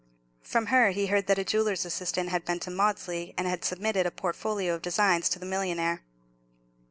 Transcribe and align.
From 0.41 0.65
her 0.73 0.89
he 0.89 1.05
heard 1.05 1.27
that 1.27 1.37
a 1.37 1.43
jeweller's 1.43 1.85
assistant 1.85 2.29
had 2.29 2.43
been 2.43 2.59
to 2.61 2.71
Maudesley, 2.71 3.35
and 3.37 3.45
had 3.47 3.63
submitted 3.63 4.07
a 4.07 4.09
portfolio 4.09 4.73
of 4.73 4.81
designs 4.81 5.29
to 5.29 5.37
the 5.37 5.45
millionaire. 5.45 6.01